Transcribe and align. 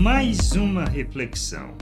Mais 0.00 0.52
uma 0.52 0.86
reflexão, 0.86 1.76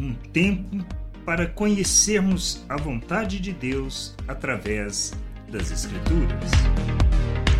um 0.00 0.12
tempo 0.12 0.84
para 1.24 1.46
conhecermos 1.46 2.64
a 2.68 2.76
vontade 2.76 3.38
de 3.38 3.52
Deus 3.52 4.16
através 4.26 5.12
das 5.48 5.70
Escrituras. 5.70 6.50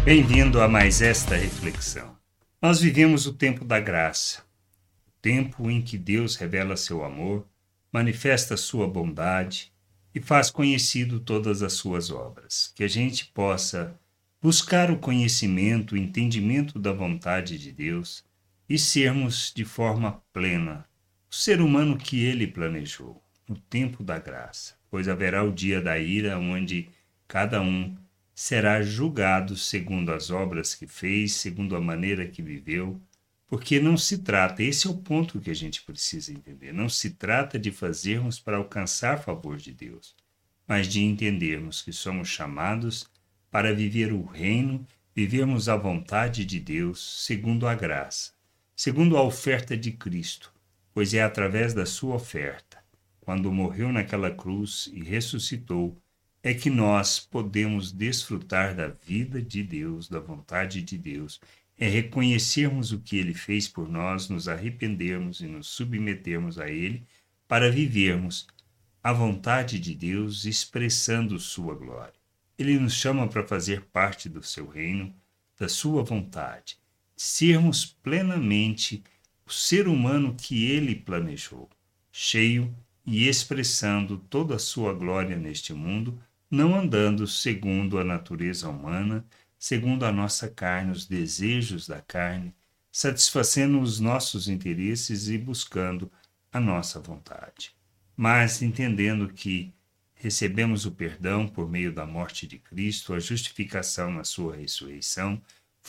Bem-vindo 0.05 0.61
a 0.61 0.67
mais 0.67 1.01
esta 1.01 1.37
reflexão. 1.37 2.17
Nós 2.61 2.81
vivemos 2.81 3.25
o 3.25 3.33
tempo 3.33 3.65
da 3.65 3.79
graça, 3.79 4.43
o 5.07 5.13
tempo 5.23 5.71
em 5.71 5.81
que 5.81 5.97
Deus 5.97 6.35
revela 6.35 6.77
seu 6.77 7.05
amor, 7.05 7.47
manifesta 7.93 8.57
sua 8.57 8.89
bondade 8.89 9.73
e 10.13 10.21
faz 10.21 10.51
conhecido 10.51 11.21
todas 11.21 11.63
as 11.63 11.75
suas 11.75 12.11
obras. 12.11 12.73
Que 12.75 12.83
a 12.83 12.89
gente 12.89 13.27
possa 13.27 13.97
buscar 14.43 14.91
o 14.91 14.99
conhecimento, 14.99 15.95
o 15.95 15.97
entendimento 15.97 16.81
da 16.81 16.93
vontade 16.93 17.57
de 17.57 17.71
Deus 17.71 18.29
e 18.71 18.79
sermos 18.79 19.53
de 19.53 19.65
forma 19.65 20.23
plena. 20.33 20.87
O 21.29 21.35
ser 21.35 21.61
humano 21.61 21.97
que 21.97 22.25
ele 22.25 22.47
planejou, 22.47 23.21
no 23.49 23.57
tempo 23.57 24.05
da 24.05 24.17
graça, 24.17 24.77
pois 24.89 25.09
haverá 25.09 25.43
o 25.43 25.53
dia 25.53 25.81
da 25.81 25.99
ira 25.99 26.39
onde 26.39 26.89
cada 27.27 27.61
um 27.61 27.97
será 28.33 28.81
julgado 28.81 29.57
segundo 29.57 30.13
as 30.13 30.31
obras 30.31 30.73
que 30.73 30.87
fez, 30.87 31.33
segundo 31.33 31.75
a 31.75 31.81
maneira 31.81 32.29
que 32.29 32.41
viveu, 32.43 33.01
porque 33.49 33.81
não 33.81 33.97
se 33.97 34.19
trata, 34.19 34.63
esse 34.63 34.87
é 34.87 34.91
o 34.91 34.99
ponto 34.99 35.41
que 35.41 35.51
a 35.51 35.55
gente 35.55 35.83
precisa 35.83 36.33
entender, 36.33 36.73
não 36.73 36.89
se 36.89 37.11
trata 37.11 37.59
de 37.59 37.73
fazermos 37.73 38.39
para 38.39 38.57
alcançar 38.57 39.21
favor 39.21 39.57
de 39.57 39.73
Deus, 39.73 40.15
mas 40.69 40.87
de 40.87 41.03
entendermos 41.03 41.83
que 41.83 41.93
somos 41.93 42.29
chamados 42.29 43.11
para 43.51 43.75
viver 43.75 44.13
o 44.13 44.25
reino, 44.25 44.87
vivermos 45.13 45.69
a 45.69 45.75
vontade 45.75 46.45
de 46.45 46.61
Deus 46.61 47.25
segundo 47.27 47.67
a 47.67 47.75
graça, 47.75 48.31
segundo 48.83 49.19
a 49.19 49.23
oferta 49.23 49.77
de 49.77 49.93
Cristo, 49.93 50.51
pois 50.95 51.13
é 51.13 51.23
através 51.23 51.75
da 51.75 51.85
sua 51.85 52.15
oferta, 52.15 52.79
quando 53.21 53.53
morreu 53.53 53.93
naquela 53.93 54.31
cruz 54.31 54.89
e 54.95 55.05
ressuscitou, 55.05 56.01
é 56.43 56.55
que 56.55 56.71
nós 56.71 57.21
podemos 57.21 57.93
desfrutar 57.93 58.75
da 58.75 58.89
vida 58.89 59.43
de 59.43 59.63
Deus, 59.63 60.09
da 60.09 60.19
vontade 60.19 60.81
de 60.81 60.97
Deus, 60.97 61.39
é 61.77 61.87
reconhecermos 61.87 62.91
o 62.91 63.01
que 63.01 63.19
ele 63.19 63.35
fez 63.35 63.69
por 63.69 63.87
nós, 63.87 64.31
nos 64.31 64.49
arrependermos 64.49 65.43
e 65.43 65.47
nos 65.47 65.67
submetermos 65.67 66.59
a 66.59 66.71
ele 66.71 67.07
para 67.47 67.71
vivermos 67.71 68.47
a 69.05 69.13
vontade 69.13 69.79
de 69.79 69.95
Deus 69.95 70.47
expressando 70.47 71.39
sua 71.39 71.75
glória. 71.75 72.15
Ele 72.59 72.79
nos 72.79 72.95
chama 72.95 73.29
para 73.29 73.47
fazer 73.47 73.83
parte 73.93 74.27
do 74.27 74.43
seu 74.43 74.67
reino, 74.67 75.15
da 75.59 75.69
sua 75.69 76.03
vontade, 76.03 76.81
sermos 77.23 77.85
plenamente 77.85 79.05
o 79.47 79.53
ser 79.53 79.87
humano 79.87 80.35
que 80.35 80.65
ele 80.71 80.95
planejou, 80.95 81.69
cheio 82.11 82.75
e 83.05 83.29
expressando 83.29 84.17
toda 84.17 84.55
a 84.55 84.59
sua 84.59 84.95
glória 84.95 85.37
neste 85.37 85.75
mundo, 85.75 86.19
não 86.51 86.75
andando 86.75 87.27
segundo 87.27 87.99
a 87.99 88.05
natureza 88.05 88.71
humana, 88.71 89.23
segundo 89.59 90.07
a 90.07 90.11
nossa 90.11 90.49
carne, 90.49 90.93
os 90.93 91.05
desejos 91.05 91.87
da 91.87 92.01
carne, 92.01 92.55
satisfazendo 92.91 93.79
os 93.83 94.01
nossos 94.01 94.49
interesses 94.49 95.29
e 95.29 95.37
buscando 95.37 96.11
a 96.51 96.59
nossa 96.59 96.99
vontade. 96.99 97.77
Mas 98.17 98.63
entendendo 98.63 99.29
que 99.29 99.75
recebemos 100.15 100.87
o 100.87 100.91
perdão 100.91 101.47
por 101.47 101.69
meio 101.69 101.93
da 101.93 102.07
morte 102.07 102.47
de 102.47 102.59
Cristo, 102.59 103.13
a 103.13 103.21
justificação 103.21 104.11
na 104.11 104.25
sua 104.25 104.57
ressurreição, 104.57 105.39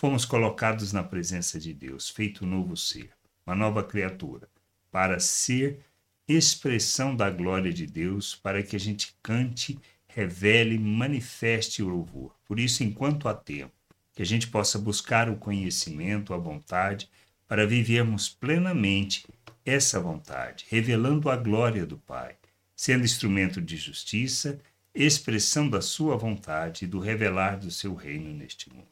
fomos 0.01 0.25
colocados 0.25 0.91
na 0.91 1.03
presença 1.03 1.59
de 1.59 1.75
Deus, 1.75 2.09
feito 2.09 2.43
um 2.43 2.47
novo 2.47 2.75
ser, 2.75 3.11
uma 3.45 3.55
nova 3.55 3.83
criatura, 3.83 4.49
para 4.89 5.19
ser 5.19 5.81
expressão 6.27 7.15
da 7.15 7.29
glória 7.29 7.71
de 7.71 7.85
Deus, 7.85 8.33
para 8.33 8.63
que 8.63 8.75
a 8.75 8.79
gente 8.79 9.15
cante, 9.21 9.77
revele, 10.07 10.79
manifeste 10.79 11.83
o 11.83 11.87
louvor. 11.87 12.35
Por 12.45 12.59
isso, 12.59 12.83
enquanto 12.83 13.27
há 13.27 13.35
tempo, 13.35 13.75
que 14.11 14.23
a 14.23 14.25
gente 14.25 14.47
possa 14.47 14.79
buscar 14.79 15.29
o 15.29 15.35
conhecimento, 15.35 16.33
a 16.33 16.37
vontade, 16.37 17.07
para 17.47 17.67
vivermos 17.67 18.27
plenamente 18.27 19.27
essa 19.63 19.99
vontade, 19.99 20.65
revelando 20.67 21.29
a 21.29 21.35
glória 21.35 21.85
do 21.85 21.99
Pai 21.99 22.37
sendo 22.75 23.05
instrumento 23.05 23.61
de 23.61 23.77
justiça, 23.77 24.59
expressão 24.95 25.69
da 25.69 25.79
sua 25.79 26.17
vontade 26.17 26.85
e 26.85 26.87
do 26.87 26.97
revelar 26.97 27.59
do 27.59 27.69
seu 27.69 27.93
reino 27.93 28.33
neste 28.33 28.67
mundo. 28.73 28.90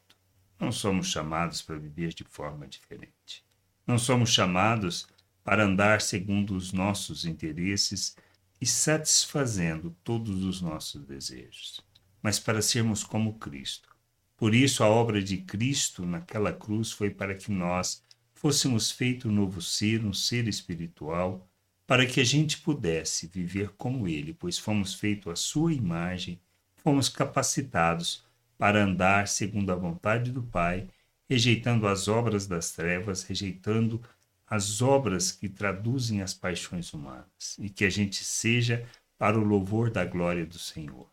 Não 0.59 0.73
somos 0.73 1.07
chamados 1.07 1.61
para 1.61 1.79
viver 1.79 2.13
de 2.13 2.25
forma 2.25 2.67
diferente. 2.67 3.45
Não 3.87 3.97
somos 3.97 4.29
chamados 4.29 5.07
para 5.43 5.63
andar 5.63 6.01
segundo 6.01 6.53
os 6.53 6.73
nossos 6.73 7.23
interesses 7.23 8.15
e 8.59 8.65
satisfazendo 8.65 9.95
todos 10.03 10.43
os 10.43 10.61
nossos 10.61 11.05
desejos, 11.05 11.79
mas 12.21 12.39
para 12.39 12.61
sermos 12.61 13.05
como 13.05 13.39
Cristo. 13.39 13.89
Por 14.35 14.53
isso, 14.53 14.83
a 14.83 14.87
obra 14.87 15.23
de 15.23 15.37
Cristo 15.37 16.05
naquela 16.05 16.51
cruz 16.51 16.91
foi 16.91 17.09
para 17.09 17.35
que 17.35 17.51
nós 17.51 18.03
fôssemos 18.33 18.91
feito 18.91 19.29
um 19.29 19.31
novo 19.31 19.61
ser, 19.61 20.03
um 20.05 20.13
ser 20.13 20.47
espiritual, 20.47 21.49
para 21.87 22.05
que 22.05 22.19
a 22.19 22.23
gente 22.23 22.59
pudesse 22.59 23.27
viver 23.27 23.69
como 23.77 24.07
ele, 24.07 24.33
pois 24.33 24.57
fomos 24.57 24.93
feitos 24.93 25.31
à 25.31 25.35
sua 25.35 25.73
imagem, 25.73 26.39
fomos 26.75 27.09
capacitados 27.09 28.23
para 28.59 28.83
andar 28.83 29.29
segundo 29.29 29.71
a 29.71 29.75
vontade 29.75 30.33
do 30.33 30.43
Pai, 30.43 30.85
rejeitando 31.29 31.87
as 31.87 32.09
obras 32.09 32.45
das 32.45 32.71
trevas, 32.73 33.23
rejeitando 33.23 34.01
as 34.45 34.81
obras 34.81 35.31
que 35.31 35.47
traduzem 35.47 36.21
as 36.21 36.33
paixões 36.33 36.93
humanas, 36.93 37.57
e 37.57 37.69
que 37.69 37.85
a 37.85 37.89
gente 37.89 38.21
seja 38.21 38.85
para 39.17 39.39
o 39.39 39.43
louvor 39.43 39.89
da 39.89 40.03
glória 40.03 40.45
do 40.45 40.59
Senhor. 40.59 41.07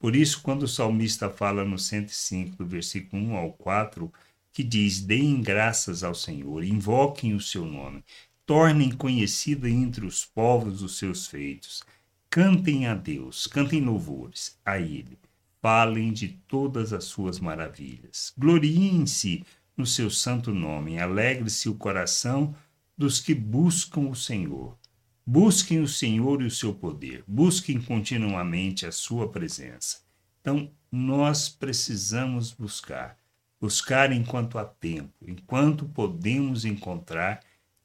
Por 0.00 0.16
isso, 0.16 0.42
quando 0.42 0.64
o 0.64 0.68
salmista 0.68 1.30
fala 1.30 1.64
no 1.64 1.78
105, 1.78 2.56
do 2.56 2.66
versículo 2.66 3.22
1 3.22 3.36
ao 3.36 3.52
4, 3.52 4.12
que 4.52 4.64
diz: 4.64 5.00
Deem 5.00 5.40
graças 5.40 6.02
ao 6.02 6.14
Senhor, 6.14 6.64
invoquem 6.64 7.34
o 7.34 7.40
seu 7.40 7.64
nome, 7.64 8.02
tornem 8.44 8.90
conhecida 8.90 9.70
entre 9.70 10.04
os 10.04 10.24
povos 10.24 10.82
os 10.82 10.98
seus 10.98 11.28
feitos. 11.28 11.84
Cantem 12.28 12.88
a 12.88 12.94
Deus, 12.94 13.46
cantem 13.46 13.80
louvores 13.80 14.58
a 14.64 14.80
Ele. 14.80 15.18
Falem 15.62 16.12
de 16.12 16.28
todas 16.28 16.92
as 16.92 17.04
suas 17.04 17.38
maravilhas. 17.38 18.32
Gloriem-se 18.36 19.44
no 19.76 19.86
seu 19.86 20.10
santo 20.10 20.54
nome. 20.54 20.98
Alegre-se 20.98 21.68
o 21.68 21.74
coração 21.74 22.54
dos 22.96 23.20
que 23.20 23.34
buscam 23.34 24.08
o 24.08 24.14
Senhor. 24.14 24.78
Busquem 25.26 25.80
o 25.80 25.88
Senhor 25.88 26.42
e 26.42 26.46
o 26.46 26.50
seu 26.50 26.74
poder. 26.74 27.22
Busquem 27.26 27.80
continuamente 27.80 28.86
a 28.86 28.92
sua 28.92 29.28
presença. 29.28 29.98
Então, 30.40 30.70
nós 30.90 31.48
precisamos 31.48 32.52
buscar. 32.52 33.16
Buscar 33.60 34.10
enquanto 34.10 34.58
há 34.58 34.64
tempo, 34.64 35.12
enquanto 35.26 35.84
podemos 35.84 36.64
encontrar 36.64 37.40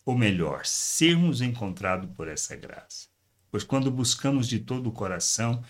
ou 0.06 0.16
melhor, 0.16 0.66
sermos 0.66 1.41
encontrados 1.41 2.09
por 2.16 2.28
essa 2.28 2.56
graça. 2.56 3.08
Pois 3.50 3.64
quando 3.64 3.90
buscamos 3.90 4.47
de 4.47 4.59
todo 4.59 4.88
o 4.88 4.91
coração, 4.91 5.64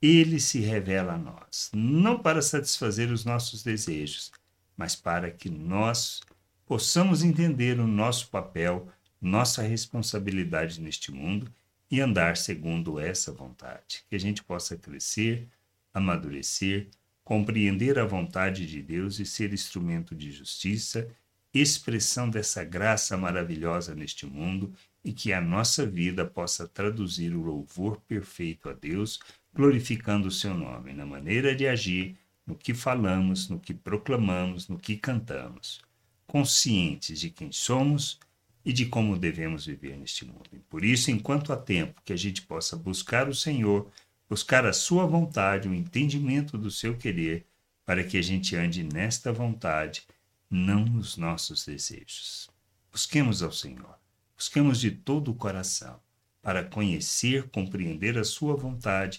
ele 0.00 0.38
se 0.38 0.60
revela 0.60 1.14
a 1.14 1.18
nós, 1.18 1.70
não 1.74 2.18
para 2.18 2.40
satisfazer 2.40 3.10
os 3.10 3.24
nossos 3.24 3.62
desejos, 3.62 4.30
mas 4.76 4.94
para 4.94 5.30
que 5.30 5.50
nós 5.50 6.20
possamos 6.64 7.22
entender 7.22 7.80
o 7.80 7.86
nosso 7.86 8.28
papel, 8.28 8.88
nossa 9.20 9.62
responsabilidade 9.62 10.80
neste 10.80 11.10
mundo 11.10 11.52
e 11.90 12.00
andar 12.00 12.36
segundo 12.36 13.00
essa 13.00 13.32
vontade. 13.32 14.04
Que 14.08 14.14
a 14.14 14.20
gente 14.20 14.44
possa 14.44 14.76
crescer, 14.76 15.48
amadurecer, 15.92 16.88
compreender 17.24 17.98
a 17.98 18.06
vontade 18.06 18.66
de 18.66 18.80
Deus 18.80 19.18
e 19.18 19.26
ser 19.26 19.52
instrumento 19.52 20.14
de 20.14 20.30
justiça 20.30 21.08
expressão 21.52 22.28
dessa 22.28 22.62
graça 22.62 23.16
maravilhosa 23.16 23.94
neste 23.94 24.26
mundo 24.26 24.72
e 25.04 25.12
que 25.12 25.32
a 25.32 25.40
nossa 25.40 25.86
vida 25.86 26.24
possa 26.24 26.68
traduzir 26.68 27.34
o 27.34 27.42
louvor 27.42 28.00
perfeito 28.02 28.68
a 28.68 28.72
Deus, 28.72 29.18
glorificando 29.54 30.28
o 30.28 30.32
seu 30.32 30.54
nome 30.54 30.92
na 30.92 31.06
maneira 31.06 31.54
de 31.54 31.66
agir, 31.66 32.16
no 32.46 32.54
que 32.54 32.72
falamos, 32.72 33.48
no 33.48 33.58
que 33.58 33.74
proclamamos, 33.74 34.68
no 34.68 34.78
que 34.78 34.96
cantamos, 34.96 35.82
conscientes 36.26 37.20
de 37.20 37.30
quem 37.30 37.52
somos 37.52 38.18
e 38.64 38.72
de 38.72 38.86
como 38.86 39.18
devemos 39.18 39.66
viver 39.66 39.96
neste 39.96 40.24
mundo. 40.24 40.48
E 40.52 40.58
por 40.58 40.84
isso, 40.84 41.10
enquanto 41.10 41.52
há 41.52 41.56
tempo 41.56 42.02
que 42.04 42.12
a 42.12 42.16
gente 42.16 42.42
possa 42.42 42.76
buscar 42.76 43.28
o 43.28 43.34
Senhor, 43.34 43.90
buscar 44.28 44.66
a 44.66 44.72
sua 44.72 45.06
vontade, 45.06 45.68
o 45.68 45.74
entendimento 45.74 46.58
do 46.58 46.70
seu 46.70 46.96
querer, 46.96 47.46
para 47.84 48.04
que 48.04 48.18
a 48.18 48.22
gente 48.22 48.54
ande 48.54 48.84
nesta 48.84 49.32
vontade 49.32 50.02
não 50.50 50.84
nos 50.84 51.16
nossos 51.16 51.64
desejos. 51.64 52.50
Busquemos 52.92 53.42
ao 53.42 53.52
Senhor, 53.52 53.98
busquemos 54.36 54.80
de 54.80 54.90
todo 54.90 55.30
o 55.30 55.34
coração, 55.34 56.00
para 56.42 56.64
conhecer, 56.64 57.48
compreender 57.50 58.18
a 58.18 58.24
Sua 58.24 58.54
vontade 58.54 59.18